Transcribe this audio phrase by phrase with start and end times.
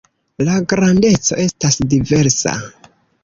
[0.45, 2.57] La grandeco estas diversa.